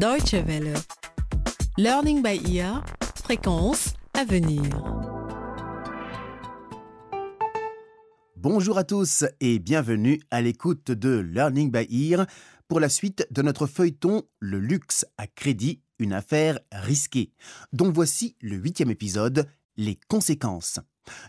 Deutsche 0.00 0.32
Welle. 0.46 0.72
Learning 1.76 2.22
by 2.22 2.40
ear, 2.56 2.82
fréquence 3.22 3.92
à 4.14 4.24
venir. 4.24 4.62
Bonjour 8.34 8.78
à 8.78 8.84
tous 8.84 9.26
et 9.40 9.58
bienvenue 9.58 10.18
à 10.30 10.40
l'écoute 10.40 10.90
de 10.90 11.18
Learning 11.18 11.70
by 11.70 11.86
Ear 11.90 12.24
pour 12.66 12.80
la 12.80 12.88
suite 12.88 13.26
de 13.30 13.42
notre 13.42 13.66
feuilleton 13.66 14.22
Le 14.38 14.58
luxe 14.58 15.04
à 15.18 15.26
crédit, 15.26 15.82
une 15.98 16.14
affaire 16.14 16.58
risquée, 16.72 17.34
dont 17.74 17.92
voici 17.92 18.36
le 18.40 18.56
huitième 18.56 18.90
épisode, 18.90 19.50
Les 19.76 19.98
conséquences. 20.08 20.80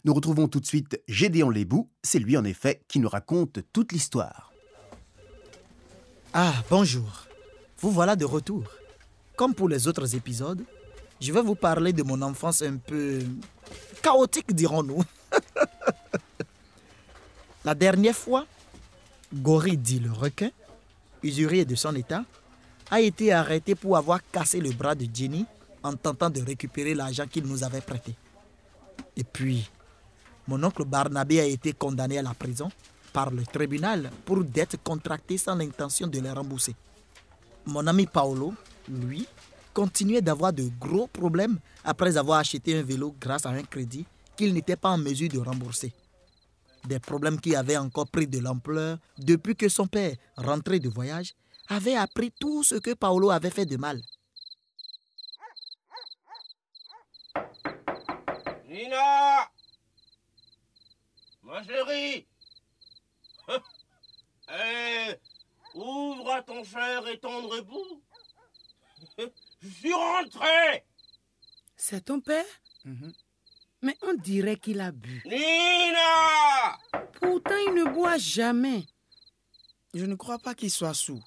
Nous 0.06 0.14
retrouvons 0.14 0.48
tout 0.48 0.62
de 0.62 0.66
suite 0.66 0.98
Gédéon 1.10 1.50
Lébou, 1.50 1.92
c'est 2.04 2.20
lui 2.20 2.38
en 2.38 2.46
effet 2.46 2.86
qui 2.88 3.00
nous 3.00 3.10
raconte 3.10 3.60
toute 3.74 3.92
l'histoire. 3.92 4.54
Ah, 6.34 6.54
bonjour. 6.70 7.28
Vous 7.82 7.92
voilà 7.92 8.16
de 8.16 8.26
retour. 8.26 8.64
Comme 9.36 9.56
pour 9.56 9.68
les 9.68 9.88
autres 9.88 10.16
épisodes, 10.16 10.64
je 11.20 11.32
vais 11.32 11.42
vous 11.42 11.56
parler 11.56 11.94
de 11.94 12.04
mon 12.04 12.22
enfance 12.22 12.62
un 12.62 12.78
peu 12.78 13.20
chaotique, 14.04 14.54
dirons-nous. 14.54 15.04
La 17.66 17.74
dernière 17.74 18.16
fois, 18.16 18.46
Gori 19.34 19.78
dit 19.78 20.00
le 20.00 20.12
requin, 20.12 20.52
usurier 21.24 21.66
de 21.66 21.76
son 21.76 21.96
état, 21.96 22.24
a 22.92 23.02
été 23.02 23.32
arrêté 23.32 23.74
pour 23.74 23.98
avoir 23.98 24.20
cassé 24.32 24.60
le 24.60 24.72
bras 24.72 24.94
de 24.94 25.08
Jenny 25.12 25.46
en 25.82 25.96
tentant 25.96 26.30
de 26.30 26.42
récupérer 26.42 26.94
l'argent 26.94 27.26
qu'il 27.26 27.46
nous 27.46 27.64
avait 27.64 27.82
prêté. 27.82 28.14
Et 29.16 29.24
puis, 29.24 29.70
mon 30.48 30.64
oncle 30.64 30.86
Barnabé 30.86 31.40
a 31.40 31.46
été 31.46 31.74
condamné 31.74 32.20
à 32.20 32.22
la 32.22 32.34
prison 32.34 32.70
par 33.14 33.32
le 33.32 33.44
tribunal 33.44 34.12
pour 34.26 34.44
dettes 34.44 34.78
contractées 34.84 35.38
sans 35.38 35.56
l'intention 35.56 36.08
de 36.08 36.20
les 36.20 36.32
rembourser. 36.32 36.76
Mon 37.66 37.86
ami 37.88 38.06
Paolo, 38.08 38.54
lui, 38.90 39.28
continuait 39.74 40.22
d'avoir 40.22 40.52
de 40.54 40.70
gros 40.80 41.08
problèmes 41.08 41.60
après 41.84 42.18
avoir 42.18 42.40
acheté 42.40 42.78
un 42.78 42.84
vélo 42.84 43.16
grâce 43.20 43.46
à 43.46 43.50
un 43.50 43.64
crédit 43.64 44.06
qu'il 44.36 44.54
n'était 44.54 44.76
pas 44.76 44.90
en 44.90 44.98
mesure 44.98 45.30
de 45.30 45.40
rembourser. 45.40 45.94
Des 46.86 47.00
problèmes 47.00 47.40
qui 47.40 47.56
avaient 47.56 47.78
encore 47.78 48.08
pris 48.08 48.26
de 48.28 48.40
l'ampleur 48.40 48.98
depuis 49.18 49.56
que 49.56 49.70
son 49.70 49.86
père, 49.88 50.16
rentré 50.36 50.80
de 50.80 50.90
voyage, 50.90 51.34
avait 51.70 51.96
appris 51.96 52.32
tout 52.40 52.64
ce 52.64 52.76
que 52.76 52.94
Paolo 52.94 53.30
avait 53.30 53.52
fait 53.52 53.66
de 53.66 53.78
mal. 53.78 54.02
Nina 58.68 59.48
Ma 61.44 61.64
chérie 61.64 62.26
Eh 64.50 65.16
Ouvre 65.74 66.32
à 66.32 66.42
ton 66.42 66.64
cher 66.64 67.08
et 67.08 67.20
tendre 67.20 67.58
époux 67.58 68.04
Je 69.62 69.70
suis 69.70 69.94
rentré 69.94 70.86
C'est 71.76 72.06
ton 72.06 72.20
père 72.20 72.46
Mais 73.82 73.96
on 74.02 74.14
dirait 74.14 74.58
qu'il 74.58 74.82
a 74.82 74.92
bu. 74.92 75.22
Nina 75.26 76.78
Pourtant, 77.14 77.58
il 77.68 77.74
ne 77.76 77.86
boit 77.94 78.18
jamais. 78.18 78.86
Je 79.94 80.06
ne 80.06 80.16
crois 80.16 80.40
pas 80.40 80.56
qu'il 80.56 80.72
soit 80.72 80.94
sous. 80.94 81.22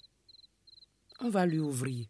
On 1.20 1.31
va 1.31 1.47
lui 1.47 1.59
ouvrir. 1.61 2.06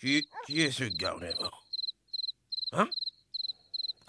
Qui, 0.00 0.26
qui 0.46 0.60
est 0.60 0.70
ce 0.72 0.84
garnement 0.84 1.50
Hein? 2.72 2.88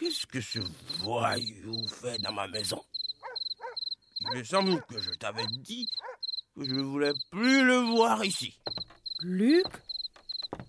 Qu'est-ce 0.04 0.28
que 0.28 0.42
ce 0.42 0.60
voyou 1.00 1.88
fait 1.88 2.22
dans 2.22 2.34
ma 2.34 2.46
maison? 2.50 2.84
Il 4.20 4.38
me 4.38 4.44
semble 4.44 4.82
que 4.84 5.00
je 5.00 5.12
t'avais 5.12 5.48
dit 5.48 5.90
que 6.54 6.66
je 6.66 6.74
ne 6.74 6.82
voulais 6.82 7.14
plus 7.32 7.64
le 7.64 7.78
voir 7.78 8.26
ici. 8.26 8.60
Luc, 9.22 9.66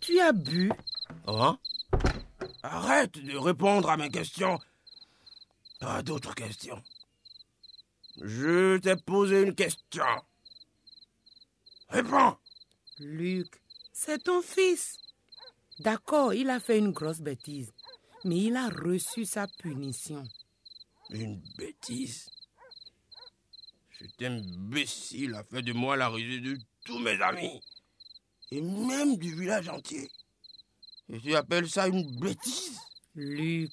tu 0.00 0.20
as 0.20 0.30
bu 0.30 0.70
Hein? 1.26 1.58
Arrête 2.62 3.18
de 3.18 3.36
répondre 3.36 3.90
à 3.90 3.96
mes 3.96 4.08
questions. 4.08 4.60
Pas 5.80 6.00
d'autres 6.04 6.36
questions. 6.36 6.80
Je 8.22 8.78
t'ai 8.78 8.94
posé 8.94 9.42
une 9.42 9.56
question. 9.56 10.04
Réponds. 11.88 12.36
Luc, 13.00 13.60
c'est 13.92 14.22
ton 14.22 14.42
fils. 14.42 14.96
D'accord, 15.80 16.32
il 16.34 16.50
a 16.50 16.60
fait 16.60 16.78
une 16.78 16.92
grosse 16.92 17.20
bêtise, 17.20 17.72
mais 18.24 18.38
il 18.38 18.56
a 18.56 18.68
reçu 18.68 19.24
sa 19.24 19.46
punition. 19.46 20.24
Une 21.10 21.40
bêtise. 21.56 22.28
Cet 23.98 24.22
imbécile 24.22 25.34
a 25.34 25.44
fait 25.44 25.62
de 25.62 25.72
moi 25.72 25.96
la 25.96 26.08
risée 26.08 26.40
de 26.40 26.58
tous 26.84 26.98
mes 26.98 27.20
amis. 27.20 27.60
Et 28.50 28.60
même 28.60 29.16
du 29.16 29.34
village 29.34 29.68
entier. 29.68 30.08
Et 31.08 31.20
tu 31.20 31.34
appelles 31.34 31.68
ça 31.68 31.86
une 31.86 32.18
bêtise? 32.18 32.78
Luc, 33.14 33.72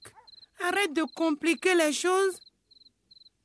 arrête 0.60 0.94
de 0.94 1.04
compliquer 1.16 1.76
les 1.76 1.94
choses. 1.94 2.38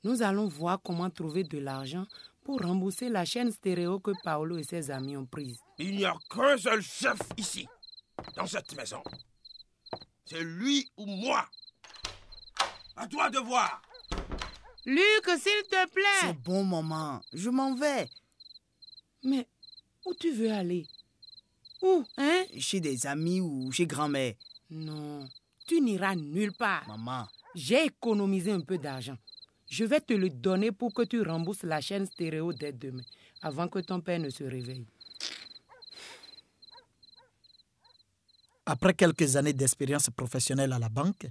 Nous 0.05 0.23
allons 0.23 0.47
voir 0.47 0.81
comment 0.83 1.09
trouver 1.11 1.45
de 1.45 1.59
l'argent 1.59 2.07
pour 2.45 2.61
rembourser 2.61 3.09
la 3.09 3.25
chaîne 3.25 3.51
stéréo 3.51 3.99
que 3.99 4.13
Paolo 4.23 4.59
et 4.59 4.63
ses 4.63 4.91
amis 4.91 5.17
ont 5.17 5.27
prise. 5.27 5.59
Il 5.79 5.97
n'y 5.97 6.05
a 6.05 6.15
qu'un 6.31 6.57
seul 6.57 6.83
chef 6.83 7.19
ici, 7.37 7.67
dans 8.37 8.47
cette 8.47 8.77
maison. 8.77 9.03
C'est 10.27 10.43
lui 10.43 10.91
ou 10.97 11.07
moi? 11.07 11.49
À 12.97 13.07
toi 13.07 13.31
de 13.31 13.39
voir. 13.39 13.81
Luc, 14.85 15.25
s'il 15.25 15.63
te 15.71 15.89
plaît. 15.91 16.21
C'est 16.21 16.43
bon, 16.43 16.65
maman. 16.65 17.21
Je 17.33 17.49
m'en 17.49 17.75
vais. 17.75 18.09
Mais 19.23 19.47
où 20.05 20.15
tu 20.15 20.33
veux 20.33 20.51
aller? 20.51 20.87
Où, 21.83 22.05
hein? 22.17 22.45
Chez 22.59 22.81
des 22.81 23.07
amis 23.07 23.41
ou 23.41 23.71
chez 23.71 23.87
grand-mère. 23.87 24.35
Non, 24.71 25.29
tu 25.67 25.81
n'iras 25.81 26.17
nulle 26.17 26.53
part. 26.53 26.87
Maman. 26.89 27.27
J'ai 27.55 27.85
économisé 27.85 28.51
un 28.51 28.61
peu 28.61 28.79
d'argent. 28.79 29.17
Je 29.69 29.85
vais 29.85 30.01
te 30.01 30.13
le 30.13 30.31
donner 30.31 30.73
pour 30.73 30.93
que 30.93 31.03
tu 31.03 31.23
rembourses 31.23 31.63
la 31.63 31.81
chaîne 31.81 32.07
stéréo 32.07 32.53
dès 32.53 32.73
demain, 32.73 33.03
avant 33.43 33.69
que 33.69 33.79
ton 33.81 34.01
père 34.01 34.19
ne 34.19 34.31
se 34.31 34.45
réveille. 34.45 34.87
Après 38.67 38.95
quelques 38.95 39.37
années 39.37 39.53
d'expérience 39.53 40.11
professionnelle 40.11 40.73
à 40.73 40.79
la 40.79 40.89
banque, 40.89 41.29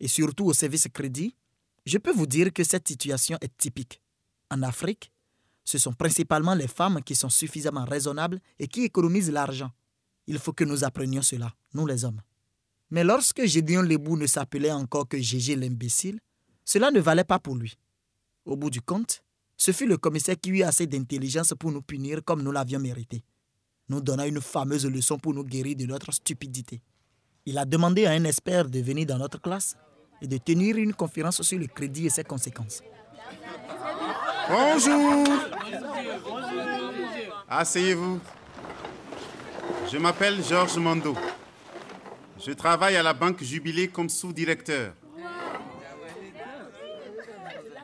et 0.00 0.08
surtout 0.08 0.46
au 0.46 0.52
service 0.52 0.88
crédit, 0.92 1.34
je 1.86 1.98
peux 1.98 2.12
vous 2.12 2.26
dire 2.26 2.52
que 2.52 2.64
cette 2.64 2.88
situation 2.88 3.38
est 3.40 3.56
typique. 3.56 4.02
En 4.50 4.62
Afrique, 4.62 5.12
ce 5.64 5.78
sont 5.78 5.92
principalement 5.92 6.54
les 6.54 6.68
femmes 6.68 7.00
qui 7.04 7.14
sont 7.14 7.28
suffisamment 7.28 7.84
raisonnables 7.84 8.40
et 8.58 8.66
qui 8.66 8.82
économisent 8.82 9.30
l'argent. 9.30 9.70
Il 10.26 10.38
faut 10.38 10.52
que 10.52 10.64
nous 10.64 10.84
apprenions 10.84 11.22
cela, 11.22 11.54
nous 11.72 11.86
les 11.86 12.04
hommes. 12.04 12.20
Mais 12.90 13.04
lorsque 13.04 13.44
Gédéon 13.44 13.82
Lebou 13.82 14.16
ne 14.16 14.26
s'appelait 14.26 14.72
encore 14.72 15.08
que 15.08 15.18
Gégé 15.18 15.56
l'imbécile, 15.56 16.20
cela 16.64 16.90
ne 16.90 17.00
valait 17.00 17.24
pas 17.24 17.38
pour 17.38 17.56
lui. 17.56 17.78
Au 18.44 18.56
bout 18.56 18.70
du 18.70 18.80
compte, 18.80 19.22
ce 19.56 19.72
fut 19.72 19.86
le 19.86 19.96
commissaire 19.98 20.36
qui 20.40 20.50
eut 20.50 20.62
assez 20.62 20.86
d'intelligence 20.86 21.54
pour 21.58 21.72
nous 21.72 21.82
punir 21.82 22.22
comme 22.24 22.42
nous 22.42 22.52
l'avions 22.52 22.80
mérité, 22.80 23.24
nous 23.88 24.00
donna 24.00 24.26
une 24.26 24.40
fameuse 24.40 24.86
leçon 24.86 25.18
pour 25.18 25.34
nous 25.34 25.44
guérir 25.44 25.76
de 25.76 25.86
notre 25.86 26.12
stupidité. 26.12 26.80
Il 27.44 27.58
a 27.58 27.64
demandé 27.64 28.06
à 28.06 28.10
un 28.10 28.24
expert 28.24 28.68
de 28.68 28.80
venir 28.80 29.06
dans 29.06 29.18
notre 29.18 29.40
classe 29.40 29.76
et 30.20 30.26
de 30.26 30.36
tenir 30.38 30.76
une 30.76 30.94
conférence 30.94 31.42
sur 31.42 31.58
le 31.58 31.66
crédit 31.66 32.06
et 32.06 32.10
ses 32.10 32.24
conséquences. 32.24 32.82
Bonjour. 34.48 35.24
Asseyez-vous. 37.48 38.20
Je 39.90 39.98
m'appelle 39.98 40.42
Georges 40.42 40.78
Mando. 40.78 41.14
Je 42.44 42.52
travaille 42.52 42.96
à 42.96 43.02
la 43.02 43.12
Banque 43.14 43.42
Jubilé 43.42 43.88
comme 43.88 44.08
sous-directeur. 44.08 44.92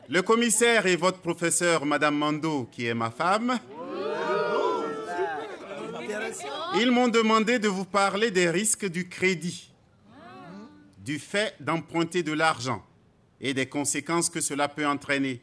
Le 0.09 0.21
commissaire 0.21 0.85
et 0.85 0.97
votre 0.97 1.19
professeur, 1.19 1.85
Madame 1.85 2.15
Mando, 2.17 2.67
qui 2.71 2.85
est 2.87 2.93
ma 2.93 3.09
femme, 3.09 3.57
ils 6.75 6.91
m'ont 6.91 7.07
demandé 7.07 7.59
de 7.59 7.67
vous 7.67 7.85
parler 7.85 8.31
des 8.31 8.49
risques 8.49 8.85
du 8.85 9.07
crédit, 9.07 9.71
du 10.99 11.19
fait 11.19 11.55
d'emprunter 11.59 12.23
de 12.23 12.31
l'argent 12.31 12.83
et 13.41 13.53
des 13.53 13.67
conséquences 13.67 14.29
que 14.29 14.41
cela 14.41 14.67
peut 14.67 14.87
entraîner. 14.87 15.41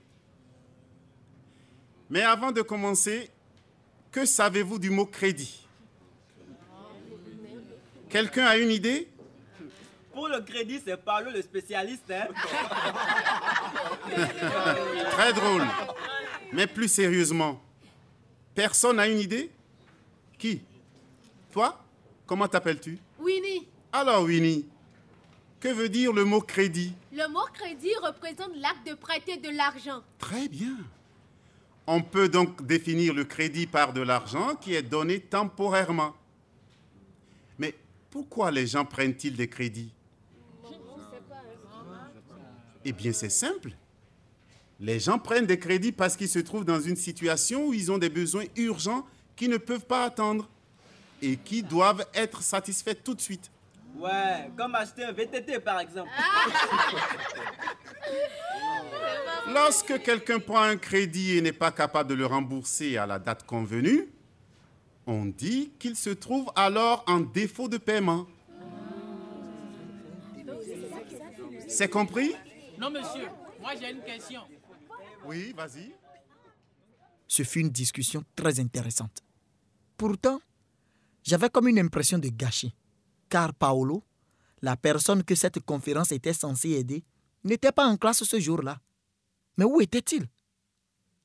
Mais 2.08 2.22
avant 2.22 2.50
de 2.50 2.62
commencer, 2.62 3.31
que 4.10 4.25
savez-vous 4.25 4.78
du 4.78 4.90
mot 4.90 5.06
crédit? 5.06 5.66
Quelqu'un 8.08 8.46
a 8.46 8.56
une 8.56 8.70
idée? 8.70 9.08
Pour 10.12 10.26
le 10.26 10.40
crédit, 10.40 10.81
c'est 10.84 10.96
Paolo 10.96 11.31
le 11.31 11.40
spécialiste. 11.42 12.10
Hein? 12.10 12.26
Très 15.12 15.32
drôle. 15.32 15.64
Mais 16.52 16.66
plus 16.66 16.88
sérieusement, 16.88 17.62
personne 18.54 18.96
n'a 18.96 19.06
une 19.06 19.20
idée? 19.20 19.50
Qui? 20.37 20.62
Toi 21.50 21.79
Comment 22.26 22.47
t'appelles-tu? 22.47 22.99
Winnie, 23.19 23.67
Alors 23.93 24.23
Winnie, 24.23 24.64
que 25.58 25.69
veut 25.69 25.88
dire 25.88 26.12
le 26.12 26.25
mot 26.25 26.41
crédit? 26.41 26.94
Le 27.12 27.29
mot 27.29 27.44
crédit 27.52 27.94
représente 28.02 28.55
l'acte 28.56 28.87
de 28.87 28.94
prêter 28.94 29.37
de 29.37 29.49
l'argent. 29.49 30.02
Très 30.19 30.49
bien. 30.49 30.76
On 31.88 32.02
peut 32.02 32.29
donc 32.29 32.64
définir 32.64 33.14
le 33.14 33.25
crédit 33.25 33.67
par 33.67 33.93
de 33.93 34.00
l'argent 34.00 34.55
qui 34.55 34.75
est 34.75 34.82
donné 34.82 35.19
temporairement. 35.19 36.14
Mais 37.58 37.75
pourquoi 38.11 38.52
les 38.52 38.69
gens 38.69 38.85
prennent-ils 38.85 39.35
des 39.37 39.49
crédits? 39.49 39.93
Eh 42.85 42.93
bien, 42.93 43.12
c'est 43.12 43.29
simple. 43.29 43.73
Les 44.79 45.00
gens 45.00 45.19
prennent 45.19 45.47
des 45.47 45.58
crédits 45.58 45.93
parce 45.93 46.17
qu'ils 46.17 46.29
se 46.29 46.38
trouvent 46.38 46.64
dans 46.64 46.81
une 46.81 46.97
situation 46.97 47.67
où 47.67 47.75
ils 47.75 47.91
ont 47.91 47.99
des 47.99 48.08
besoins 48.08 48.44
urgents 48.56 49.05
qui 49.37 49.49
ne 49.49 49.58
peuvent 49.58 49.85
pas 49.85 50.05
attendre 50.05 50.49
et 51.22 51.37
qui 51.37 51.62
doivent 51.62 52.06
être 52.14 52.43
satisfaits 52.43 52.94
tout 53.05 53.14
de 53.14 53.20
suite. 53.20 53.50
Ouais, 53.96 54.50
comme 54.56 54.75
acheter 54.75 55.05
un 55.05 55.12
VTT 55.12 55.61
par 55.61 55.81
exemple. 55.81 56.11
Lorsque 59.52 60.00
quelqu'un 60.02 60.38
prend 60.38 60.62
un 60.62 60.76
crédit 60.76 61.38
et 61.38 61.40
n'est 61.40 61.52
pas 61.52 61.72
capable 61.72 62.11
de 62.11 62.14
le 62.14 62.26
rembourser 62.26 62.96
à 62.96 63.06
la 63.06 63.19
date 63.19 63.44
convenue, 63.44 64.08
on 65.06 65.26
dit 65.26 65.72
qu'il 65.78 65.96
se 65.96 66.11
trouve 66.11 66.50
alors 66.55 67.05
en 67.06 67.20
défaut 67.20 67.69
de 67.69 67.78
paiement. 67.78 68.26
C'est 71.69 71.88
compris? 71.88 72.34
Non, 72.78 72.90
monsieur, 72.90 73.28
moi 73.61 73.73
j'ai 73.81 73.90
une 73.90 74.02
question. 74.02 74.43
Oui, 75.25 75.52
vas-y. 75.56 75.93
Ce 77.26 77.43
fut 77.43 77.61
une 77.61 77.70
discussion 77.70 78.25
très 78.34 78.61
intéressante. 78.61 79.23
Pourtant, 79.96 80.40
j'avais 81.22 81.50
comme 81.50 81.69
une 81.69 81.78
impression 81.78 82.19
de 82.19 82.28
gâchis, 82.28 82.75
car 83.28 83.55
Paolo, 83.55 84.02
la 84.62 84.76
personne 84.76 85.25
que 85.25 85.34
cette 85.34 85.61
conférence 85.61 86.12
était 86.12 86.32
censée 86.32 86.70
aider, 86.70 87.05
n'était 87.44 87.72
pas 87.72 87.87
en 87.87 87.96
classe 87.96 88.25
ce 88.25 88.38
jour-là. 88.40 88.81
Mais 89.56 89.64
où 89.64 89.81
était-il? 89.81 90.26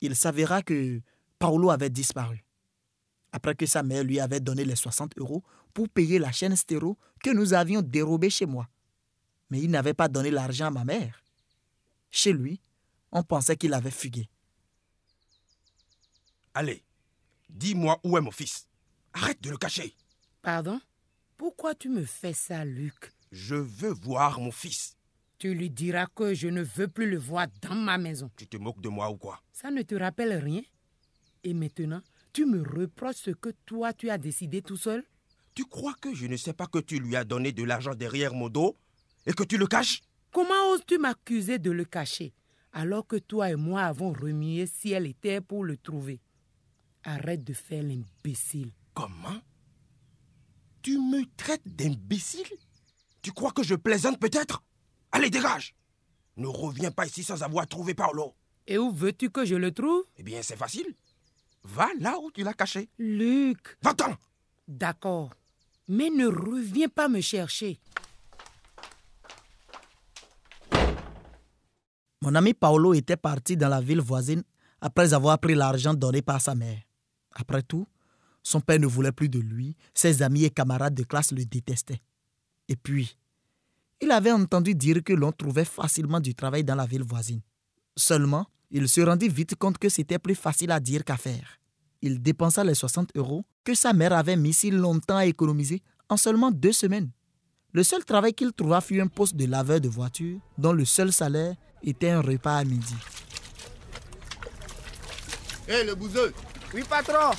Il 0.02 0.16
s'avéra 0.16 0.62
que 0.62 1.02
Paolo 1.40 1.70
avait 1.70 1.90
disparu. 1.90 2.44
Après 3.32 3.56
que 3.56 3.66
sa 3.66 3.84
mère 3.84 4.04
lui 4.04 4.20
avait 4.20 4.40
donné 4.40 4.64
les 4.64 4.76
60 4.76 5.18
euros 5.18 5.44
pour 5.74 5.90
payer 5.90 6.20
la 6.20 6.32
chaîne 6.32 6.56
stéro 6.56 6.98
que 7.22 7.32
nous 7.32 7.54
avions 7.54 7.82
dérobée 7.82 8.30
chez 8.30 8.46
moi. 8.46 8.70
Mais 9.50 9.60
il 9.62 9.70
n'avait 9.70 9.94
pas 9.94 10.08
donné 10.08 10.32
l'argent 10.32 10.68
à 10.68 10.72
ma 10.72 10.86
mère. 10.86 11.22
Chez 12.10 12.32
lui, 12.32 12.62
on 13.12 13.24
pensait 13.24 13.58
qu'il 13.58 13.74
avait 13.74 13.92
fugué. 13.92 14.30
Allez, 16.54 16.84
dis-moi 17.50 18.00
où 18.04 18.18
est 18.18 18.22
mon 18.22 18.32
fils. 18.32 18.68
Arrête 19.18 19.42
de 19.42 19.50
le 19.50 19.56
cacher. 19.58 19.96
Pardon? 20.42 20.82
Pourquoi 21.38 21.74
tu 21.74 21.88
me 21.88 22.04
fais 22.04 22.34
ça, 22.34 22.66
Luc? 22.66 23.14
Je 23.32 23.56
veux 23.56 23.94
voir 23.94 24.42
mon 24.42 24.52
fils. 24.52 24.98
Tu 25.38 25.54
lui 25.54 25.70
diras 25.70 26.08
que 26.14 26.34
je 26.34 26.50
ne 26.50 26.62
veux 26.62 26.90
plus 26.90 27.10
le 27.10 27.18
voir 27.18 27.48
dans 27.62 27.76
ma 27.76 27.98
maison. 27.98 28.30
Tu 28.36 28.46
te 28.46 28.58
moques 28.58 28.82
de 28.82 28.90
moi 28.90 29.10
ou 29.10 29.16
quoi? 29.16 29.42
Ça 29.54 29.72
ne 29.72 29.84
te 29.84 29.96
rappelle 29.96 30.34
rien? 30.34 30.62
Et 31.46 31.54
maintenant, 31.54 32.02
tu 32.34 32.46
me 32.46 32.62
reproches 32.62 33.16
ce 33.16 33.32
que 33.32 33.52
toi 33.66 33.94
tu 33.94 34.10
as 34.10 34.18
décidé 34.18 34.62
tout 34.62 34.76
seul? 34.76 35.02
Tu 35.54 35.64
crois 35.64 35.94
que 35.94 36.14
je 36.14 36.28
ne 36.28 36.36
sais 36.36 36.54
pas 36.54 36.68
que 36.68 36.80
tu 36.80 37.00
lui 37.00 37.16
as 37.16 37.24
donné 37.24 37.54
de 37.54 37.64
l'argent 37.64 37.96
derrière 37.96 38.34
mon 38.34 38.50
dos 38.50 38.76
et 39.26 39.32
que 39.32 39.44
tu 39.44 39.58
le 39.58 39.68
caches? 39.68 40.02
Comment 40.34 40.72
oses-tu 40.74 40.98
m'accuser 40.98 41.58
de 41.58 41.72
le 41.72 41.86
cacher 41.86 42.34
alors 42.74 43.08
que 43.08 43.16
toi 43.16 43.50
et 43.50 43.56
moi 43.56 43.84
avons 43.84 44.12
remué 44.12 44.66
si 44.66 44.92
elle 44.92 45.08
était 45.08 45.40
pour 45.40 45.64
le 45.64 45.78
trouver? 45.78 46.20
Arrête 47.06 47.46
de 47.46 47.54
faire 47.54 47.84
l'imbécile. 47.84 48.74
Comment? 48.96 49.42
Tu 50.82 50.98
me 50.98 51.24
traites 51.36 51.62
d'imbécile? 51.66 52.48
Tu 53.22 53.32
crois 53.32 53.52
que 53.52 53.62
je 53.62 53.76
plaisante 53.76 54.20
peut-être? 54.20 54.64
Allez, 55.12 55.30
dégage 55.30 55.76
Ne 56.38 56.48
reviens 56.48 56.92
pas 56.92 57.06
ici 57.06 57.24
sans 57.24 57.44
avoir 57.44 57.68
trouvé 57.68 57.94
Paolo. 57.94 58.34
Et 58.68 58.78
où 58.78 58.92
veux-tu 58.92 59.30
que 59.30 59.46
je 59.46 59.56
le 59.56 59.72
trouve? 59.72 60.04
Eh 60.18 60.24
bien, 60.24 60.42
c'est 60.42 60.56
facile. 60.56 60.96
Va 61.64 61.88
là 62.00 62.18
où 62.20 62.32
tu 62.32 62.44
l'as 62.44 62.54
caché. 62.54 62.90
Luc 62.98 63.78
Va-t'en 63.84 64.16
D'accord. 64.68 65.32
Mais 65.88 66.10
ne 66.10 66.28
reviens 66.28 66.88
pas 66.90 67.08
me 67.10 67.22
chercher. 67.22 67.80
Mon 72.22 72.34
ami 72.34 72.54
Paolo 72.54 72.94
était 72.94 73.18
parti 73.18 73.56
dans 73.58 73.70
la 73.70 73.82
ville 73.82 74.02
voisine 74.02 74.44
après 74.82 75.14
avoir 75.14 75.38
pris 75.40 75.54
l'argent 75.54 75.94
donné 75.94 76.22
par 76.22 76.42
sa 76.42 76.56
mère. 76.56 76.80
Après 77.34 77.62
tout, 77.62 77.86
son 78.46 78.62
père 78.62 78.80
ne 78.80 78.86
voulait 78.86 79.12
plus 79.12 79.28
de 79.28 79.40
lui, 79.40 79.76
ses 79.96 80.22
amis 80.22 80.44
et 80.44 80.52
camarades 80.52 80.94
de 80.94 81.04
classe 81.04 81.32
le 81.32 81.44
détestaient. 81.44 82.02
Et 82.70 82.76
puis, 82.76 83.18
il 84.00 84.12
avait 84.12 84.32
entendu 84.32 84.76
dire 84.76 85.04
que 85.04 85.14
l'on 85.14 85.32
trouvait 85.32 85.66
facilement 85.66 86.20
du 86.20 86.36
travail 86.36 86.64
dans 86.64 86.76
la 86.76 86.86
ville 86.86 87.04
voisine. 87.04 87.42
Seulement, 87.98 88.46
il 88.70 88.88
se 88.88 89.02
rendit 89.02 89.30
vite 89.30 89.56
compte 89.56 89.80
que 89.80 89.90
c'était 89.90 90.20
plus 90.20 90.36
facile 90.36 90.70
à 90.70 90.80
dire 90.80 91.04
qu'à 91.04 91.18
faire. 91.18 91.60
Il 92.04 92.22
dépensa 92.22 92.64
les 92.64 92.76
60 92.76 93.16
euros 93.16 93.44
que 93.64 93.74
sa 93.74 93.94
mère 93.94 94.14
avait 94.14 94.36
mis 94.36 94.54
si 94.54 94.70
longtemps 94.70 95.18
à 95.18 95.26
économiser 95.26 95.82
en 96.08 96.16
seulement 96.16 96.52
deux 96.52 96.72
semaines. 96.74 97.10
Le 97.72 97.82
seul 97.84 98.06
travail 98.06 98.34
qu'il 98.36 98.54
trouva 98.54 98.80
fut 98.80 99.02
un 99.02 99.08
poste 99.08 99.36
de 99.36 99.46
laveur 99.46 99.82
de 99.82 99.90
voiture 99.90 100.40
dont 100.60 100.74
le 100.74 100.86
seul 100.86 101.12
salaire 101.12 101.56
était 101.82 102.12
un 102.12 102.22
repas 102.22 102.58
à 102.58 102.64
midi. 102.64 102.96
Hé, 105.68 105.84
le 105.84 105.96
bouseux, 105.96 106.32
Oui, 106.76 106.84
patron. 106.88 107.32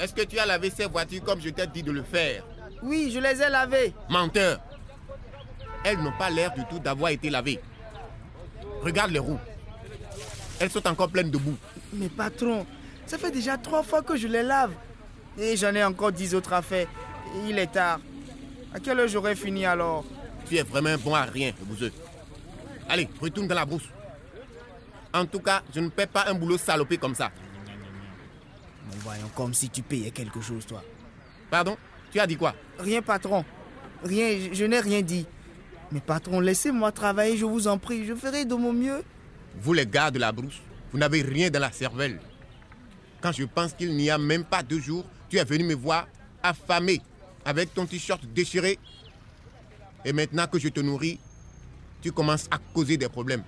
Est-ce 0.00 0.14
que 0.14 0.22
tu 0.22 0.38
as 0.38 0.46
lavé 0.46 0.70
ces 0.70 0.86
voitures 0.86 1.22
comme 1.22 1.40
je 1.40 1.50
t'ai 1.50 1.66
dit 1.66 1.82
de 1.82 1.92
le 1.92 2.02
faire 2.02 2.42
Oui, 2.82 3.10
je 3.12 3.18
les 3.20 3.42
ai 3.42 3.50
lavés. 3.50 3.92
Menteur 4.08 4.58
Elles 5.84 5.98
n'ont 5.98 6.16
pas 6.18 6.30
l'air 6.30 6.52
du 6.54 6.64
tout 6.70 6.78
d'avoir 6.78 7.10
été 7.10 7.28
lavées. 7.28 7.60
Regarde 8.82 9.10
les 9.10 9.18
roues. 9.18 9.38
Elles 10.58 10.70
sont 10.70 10.86
encore 10.88 11.10
pleines 11.10 11.30
de 11.30 11.36
boue. 11.36 11.56
Mais 11.92 12.08
patron, 12.08 12.66
ça 13.06 13.18
fait 13.18 13.30
déjà 13.30 13.58
trois 13.58 13.82
fois 13.82 14.02
que 14.02 14.16
je 14.16 14.26
les 14.26 14.42
lave. 14.42 14.72
Et 15.38 15.56
j'en 15.56 15.74
ai 15.74 15.84
encore 15.84 16.12
dix 16.12 16.34
autres 16.34 16.54
à 16.54 16.62
faire. 16.62 16.86
Et 17.36 17.50
il 17.50 17.58
est 17.58 17.72
tard. 17.72 18.00
À 18.74 18.80
quelle 18.80 19.00
heure 19.00 19.08
j'aurai 19.08 19.34
fini 19.36 19.66
alors 19.66 20.04
Tu 20.48 20.56
es 20.56 20.62
vraiment 20.62 20.96
bon 20.96 21.14
à 21.14 21.22
rien, 21.24 21.52
le 21.58 21.64
bouseux. 21.66 21.92
Allez, 22.88 23.08
retourne 23.20 23.48
dans 23.48 23.54
la 23.54 23.66
brousse. 23.66 23.88
En 25.12 25.26
tout 25.26 25.40
cas, 25.40 25.62
je 25.74 25.80
ne 25.80 25.88
paie 25.88 26.06
pas 26.06 26.24
un 26.28 26.34
boulot 26.34 26.56
salopé 26.56 26.96
comme 26.96 27.14
ça. 27.14 27.30
Voyons, 28.98 29.30
comme 29.34 29.54
si 29.54 29.70
tu 29.70 29.82
payais 29.82 30.10
quelque 30.10 30.40
chose, 30.40 30.66
toi. 30.66 30.82
Pardon? 31.50 31.76
Tu 32.10 32.20
as 32.20 32.26
dit 32.26 32.36
quoi? 32.36 32.54
Rien, 32.78 33.02
patron. 33.02 33.44
Rien, 34.02 34.36
je, 34.38 34.54
je 34.54 34.64
n'ai 34.64 34.80
rien 34.80 35.02
dit. 35.02 35.26
Mais 35.92 36.00
patron, 36.00 36.40
laissez-moi 36.40 36.92
travailler, 36.92 37.36
je 37.36 37.44
vous 37.44 37.66
en 37.66 37.78
prie. 37.78 38.06
Je 38.06 38.14
ferai 38.14 38.44
de 38.44 38.54
mon 38.54 38.72
mieux. 38.72 39.02
Vous 39.60 39.72
les 39.72 39.86
gars 39.86 40.10
de 40.10 40.18
la 40.18 40.32
brousse, 40.32 40.60
vous 40.92 40.98
n'avez 40.98 41.22
rien 41.22 41.50
dans 41.50 41.60
la 41.60 41.72
cervelle. 41.72 42.20
Quand 43.20 43.32
je 43.32 43.44
pense 43.44 43.72
qu'il 43.74 43.94
n'y 43.96 44.10
a 44.10 44.18
même 44.18 44.44
pas 44.44 44.62
deux 44.62 44.78
jours, 44.80 45.04
tu 45.28 45.38
es 45.38 45.44
venu 45.44 45.64
me 45.64 45.74
voir 45.74 46.06
affamé, 46.42 47.00
avec 47.44 47.74
ton 47.74 47.86
t-shirt 47.86 48.24
déchiré. 48.26 48.78
Et 50.04 50.12
maintenant 50.12 50.46
que 50.46 50.58
je 50.58 50.68
te 50.68 50.80
nourris, 50.80 51.18
tu 52.00 52.12
commences 52.12 52.46
à 52.50 52.58
causer 52.72 52.96
des 52.96 53.08
problèmes. 53.08 53.42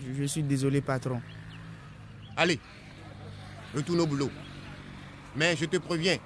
Je, 0.00 0.22
je 0.22 0.24
suis 0.24 0.42
désolé, 0.42 0.80
patron. 0.80 1.20
Allez, 2.36 2.58
retourne 3.74 4.00
au 4.00 4.06
boulot. 4.06 4.30
Mais 5.38 5.54
je 5.54 5.66
te 5.66 5.76
préviens, 5.76 6.18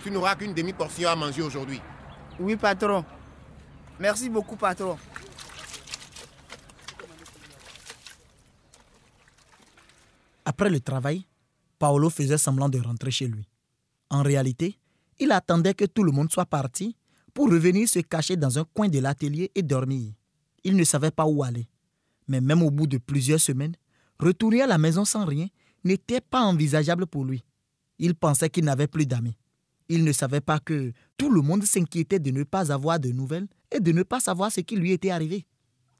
tu 0.00 0.12
n'auras 0.12 0.36
qu'une 0.36 0.54
demi-portion 0.54 1.08
à 1.08 1.16
manger 1.16 1.42
aujourd'hui. 1.42 1.80
Oui, 2.38 2.54
patron. 2.54 3.04
Merci 3.98 4.30
beaucoup, 4.30 4.54
patron. 4.54 4.96
Après 10.44 10.70
le 10.70 10.78
travail, 10.78 11.26
Paolo 11.80 12.10
faisait 12.10 12.38
semblant 12.38 12.68
de 12.68 12.78
rentrer 12.78 13.10
chez 13.10 13.26
lui. 13.26 13.48
En 14.08 14.22
réalité, 14.22 14.78
il 15.18 15.32
attendait 15.32 15.74
que 15.74 15.84
tout 15.84 16.04
le 16.04 16.12
monde 16.12 16.30
soit 16.30 16.46
parti 16.46 16.94
pour 17.34 17.50
revenir 17.50 17.88
se 17.88 17.98
cacher 17.98 18.36
dans 18.36 18.56
un 18.56 18.64
coin 18.72 18.88
de 18.88 19.00
l'atelier 19.00 19.50
et 19.56 19.62
dormir. 19.62 20.12
Il 20.62 20.76
ne 20.76 20.84
savait 20.84 21.10
pas 21.10 21.26
où 21.26 21.42
aller. 21.42 21.66
Mais 22.28 22.40
même 22.40 22.62
au 22.62 22.70
bout 22.70 22.86
de 22.86 22.98
plusieurs 22.98 23.40
semaines, 23.40 23.74
retourner 24.20 24.62
à 24.62 24.68
la 24.68 24.78
maison 24.78 25.04
sans 25.04 25.24
rien 25.24 25.48
n'était 25.82 26.20
pas 26.20 26.42
envisageable 26.42 27.08
pour 27.08 27.24
lui. 27.24 27.42
Il 28.02 28.14
pensait 28.14 28.48
qu'il 28.48 28.64
n'avait 28.64 28.86
plus 28.86 29.04
d'amis. 29.04 29.36
Il 29.90 30.04
ne 30.04 30.12
savait 30.12 30.40
pas 30.40 30.58
que 30.58 30.92
tout 31.18 31.30
le 31.30 31.42
monde 31.42 31.64
s'inquiétait 31.64 32.18
de 32.18 32.30
ne 32.30 32.44
pas 32.44 32.72
avoir 32.72 32.98
de 32.98 33.10
nouvelles 33.10 33.46
et 33.70 33.78
de 33.78 33.92
ne 33.92 34.02
pas 34.02 34.20
savoir 34.20 34.50
ce 34.50 34.60
qui 34.62 34.76
lui 34.76 34.92
était 34.92 35.10
arrivé. 35.10 35.44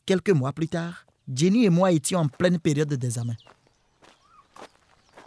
Quelques 0.06 0.30
mois 0.30 0.54
plus 0.54 0.68
tard, 0.68 1.04
Jenny 1.32 1.66
et 1.66 1.70
moi 1.70 1.92
étions 1.92 2.20
en 2.20 2.28
pleine 2.28 2.58
période 2.58 2.92
d'examen. 2.94 3.36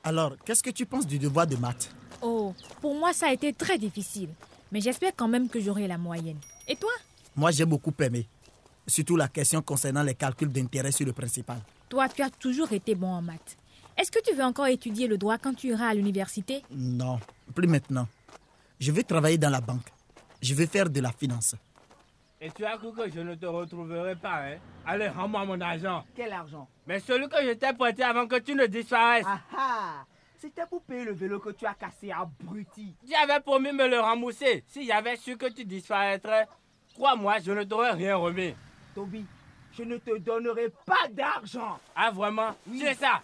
Alors, 0.04 0.36
qu'est-ce 0.44 0.64
que 0.64 0.72
tu 0.72 0.88
penses 0.88 1.06
du 1.06 1.20
devoir 1.20 1.46
de 1.46 1.56
maths? 1.58 1.94
Oh, 2.24 2.56
pour 2.82 2.96
moi, 2.96 3.14
ça 3.14 3.28
a 3.28 3.34
été 3.34 3.54
très 3.54 3.78
difficile. 3.78 4.30
Mais 4.72 4.82
j'espère 4.82 5.12
quand 5.16 5.28
même 5.28 5.50
que 5.50 5.62
j'aurai 5.62 5.88
la 5.88 6.00
moyenne. 6.00 6.40
Et 6.68 6.76
toi? 6.76 6.92
Moi, 7.36 7.52
j'ai 7.52 7.66
beaucoup 7.66 7.94
aimé. 8.00 8.28
Surtout 8.88 9.16
la 9.16 9.28
question 9.28 9.62
concernant 9.62 10.02
les 10.02 10.16
calculs 10.16 10.52
d'intérêt 10.52 10.92
sur 10.92 11.06
le 11.06 11.14
principal. 11.14 11.60
Toi, 11.88 12.10
tu 12.10 12.24
as 12.24 12.32
toujours 12.32 12.72
été 12.74 12.96
bon 12.96 13.12
en 13.12 13.22
maths. 13.22 13.58
Est-ce 13.98 14.12
que 14.12 14.20
tu 14.22 14.34
veux 14.34 14.44
encore 14.44 14.68
étudier 14.68 15.08
le 15.08 15.18
droit 15.18 15.38
quand 15.38 15.54
tu 15.54 15.68
iras 15.68 15.88
à 15.90 15.94
l'université? 15.94 16.64
Non, 16.72 17.20
plus 17.54 17.68
maintenant. 17.68 18.08
Je 18.80 18.92
veux 18.92 19.04
travailler 19.04 19.38
dans 19.38 19.50
la 19.52 19.62
banque. 19.62 19.88
Je 20.42 20.54
veux 20.56 20.66
faire 20.66 20.90
de 20.90 21.00
la 21.00 21.12
finance. 21.12 21.56
Et 22.42 22.52
tu 22.52 22.66
as 22.66 22.78
cru 22.78 22.92
que 22.92 23.10
je 23.10 23.22
ne 23.22 23.36
te 23.36 23.46
retrouverai 23.46 24.16
pas, 24.16 24.42
hein? 24.44 24.58
Allez, 24.86 25.08
rends-moi 25.08 25.46
mon 25.46 25.62
argent. 25.62 26.04
Quel 26.16 26.34
argent? 26.34 26.68
Mais 26.86 27.00
celui 27.00 27.30
que 27.30 27.38
je 27.42 27.54
t'ai 27.54 27.72
prêté 27.72 28.04
avant 28.04 28.28
que 28.28 28.38
tu 28.40 28.54
ne 28.56 28.66
disparaisses. 28.66 29.26
Ah 29.26 29.40
ah 29.58 30.06
C'était 30.38 30.66
pour 30.66 30.82
payer 30.82 31.06
le 31.06 31.14
vélo 31.14 31.40
que 31.40 31.52
tu 31.52 31.66
as 31.66 31.74
cassé, 31.74 32.12
abruti. 32.12 32.96
Tu 33.08 33.14
avais 33.16 33.40
promis 33.40 33.72
me 33.72 33.88
le 33.88 34.00
rembourser. 34.02 34.66
Si 34.68 34.86
j'avais 34.86 35.16
su 35.16 35.38
que 35.38 35.50
tu 35.50 35.64
disparaîtrais, 35.64 36.48
crois-moi, 36.96 37.40
je 37.40 37.52
ne 37.54 37.64
t'aurais 37.64 37.92
rien 37.92 38.18
remis. 38.18 38.54
Toby, 38.94 39.26
je 39.78 39.84
ne 39.84 39.96
te 39.98 40.18
donnerai 40.18 40.68
pas 40.86 41.08
d'argent. 41.12 41.80
Ah, 41.96 42.12
vraiment? 42.12 42.50
Oui. 42.68 42.82
C'est 42.84 42.96
ça? 42.96 43.22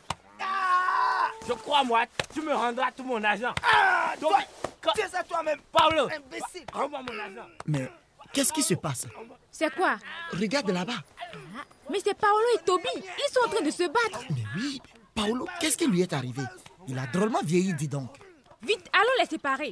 Je 1.49 1.53
crois, 1.55 1.83
moi, 1.83 2.05
tu 2.31 2.41
me 2.41 2.53
rendras 2.53 2.91
tout 2.91 3.03
mon 3.03 3.23
argent. 3.23 3.53
Ah 3.63 4.13
Donc, 4.21 4.29
toi, 4.29 4.39
quand- 4.81 4.91
C'est 4.95 5.07
ça 5.09 5.23
toi-même 5.23 5.59
Paulo, 5.71 6.05
Imbécile 6.05 6.65
rends-moi 6.71 7.01
mon 7.09 7.19
argent. 7.19 7.49
Mais 7.65 7.89
qu'est-ce 8.31 8.53
qui 8.53 8.61
se 8.61 8.75
passe? 8.75 9.07
C'est 9.51 9.73
quoi? 9.73 9.97
Regarde 10.31 10.69
là-bas. 10.69 11.01
Mais 11.89 11.99
c'est 12.03 12.13
Paolo 12.13 12.45
et 12.55 12.63
Toby. 12.63 12.87
Ils 12.95 13.33
sont 13.33 13.39
en 13.47 13.49
train 13.49 13.65
de 13.65 13.71
se 13.71 13.83
battre. 13.87 14.23
Mais 14.29 14.43
oui, 14.57 14.79
Paolo, 15.15 15.47
qu'est-ce 15.59 15.75
qui 15.75 15.87
lui 15.87 16.01
est 16.01 16.13
arrivé? 16.13 16.43
Il 16.87 16.99
a 16.99 17.07
drôlement 17.07 17.41
vieilli, 17.43 17.73
dis 17.73 17.87
donc. 17.87 18.15
Vite, 18.61 18.87
allons 18.93 19.09
les 19.19 19.25
séparer. 19.25 19.71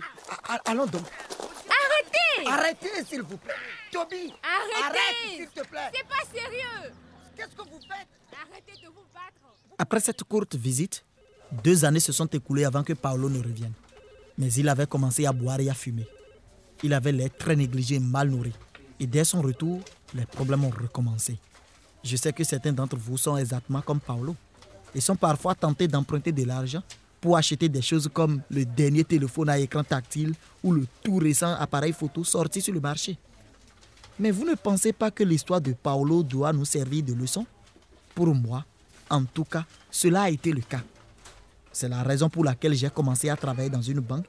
A- 0.50 0.56
a- 0.56 0.72
allons 0.72 0.88
donc. 0.88 1.04
Arrêtez 1.70 2.50
Arrêtez, 2.50 3.04
s'il 3.06 3.22
vous 3.22 3.38
plaît. 3.38 3.54
Toby, 3.92 4.34
Arrêtez 4.42 4.84
arrête, 4.84 5.36
s'il 5.36 5.48
te 5.50 5.68
plaît. 5.68 5.92
C'est 5.94 6.08
pas 6.08 6.24
sérieux 6.34 6.94
Qu'est-ce 7.36 7.56
que 7.56 7.62
vous 7.70 7.80
faites? 7.82 8.08
Arrêtez 8.50 8.82
de 8.82 8.88
vous 8.88 9.06
battre 9.14 9.54
Après 9.78 10.00
cette 10.00 10.24
courte 10.24 10.56
visite, 10.56 11.06
deux 11.64 11.86
années 11.86 12.00
se 12.00 12.12
sont 12.12 12.28
écoulées 12.28 12.66
avant 12.66 12.84
que 12.84 12.94
Paolo 12.94 13.30
ne 13.30 13.40
revienne. 13.40 13.74
Mais 14.38 14.52
il 14.54 14.70
avait 14.70 14.88
commencé 14.88 15.26
à 15.26 15.32
boire 15.32 15.60
et 15.60 15.70
à 15.70 15.74
fumer. 15.74 16.08
Il 16.84 16.94
avait 16.94 17.12
l'air 17.12 17.30
très 17.38 17.56
négligé 17.56 17.96
et 17.96 18.00
mal 18.00 18.30
nourri. 18.30 18.54
Et 19.00 19.08
dès 19.08 19.24
son 19.24 19.42
retour, 19.42 19.80
les 20.14 20.26
problèmes 20.26 20.66
ont 20.66 20.70
recommencé. 20.70 21.38
Je 22.04 22.16
sais 22.16 22.34
que 22.34 22.44
certains 22.44 22.74
d'entre 22.74 22.98
vous 22.98 23.18
sont 23.18 23.38
exactement 23.38 23.82
comme 23.82 24.00
Paolo 24.00 24.36
et 24.94 25.02
sont 25.02 25.16
parfois 25.16 25.56
tentés 25.56 25.88
d'emprunter 25.88 26.32
de 26.32 26.44
l'argent 26.44 26.84
pour 27.20 27.36
acheter 27.36 27.68
des 27.68 27.82
choses 27.82 28.10
comme 28.14 28.42
le 28.50 28.64
dernier 28.64 29.04
téléphone 29.04 29.50
à 29.50 29.58
écran 29.58 29.84
tactile 29.84 30.34
ou 30.64 30.72
le 30.72 30.86
tout 31.04 31.18
récent 31.18 31.54
appareil 31.60 31.94
photo 31.94 32.24
sorti 32.24 32.62
sur 32.62 32.74
le 32.74 32.80
marché. 32.80 33.18
Mais 34.20 34.32
vous 34.32 34.46
ne 34.46 34.56
pensez 34.56 34.94
pas 34.94 35.12
que 35.12 35.24
l'histoire 35.24 35.62
de 35.62 35.74
Paolo 35.74 36.24
doit 36.24 36.54
nous 36.54 36.66
servir 36.66 37.04
de 37.04 37.14
leçon? 37.14 37.46
Pour 38.16 38.34
moi, 38.34 38.66
en 39.10 39.24
tout 39.26 39.44
cas, 39.44 39.66
cela 39.92 40.24
a 40.24 40.30
été 40.30 40.52
le 40.52 40.62
cas. 40.62 40.82
C'est 41.78 41.90
la 41.90 42.02
raison 42.02 42.28
pour 42.28 42.44
laquelle 42.44 42.74
j'ai 42.74 42.90
commencé 42.90 43.30
à 43.30 43.36
travailler 43.36 43.70
dans 43.70 43.84
une 43.84 44.00
banque 44.00 44.26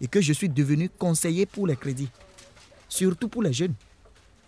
et 0.00 0.06
que 0.06 0.20
je 0.20 0.32
suis 0.32 0.48
devenu 0.48 0.88
conseiller 0.88 1.46
pour 1.46 1.66
les 1.66 1.74
crédits. 1.74 2.08
Surtout 2.88 3.28
pour 3.28 3.42
les 3.42 3.52
jeunes. 3.52 3.74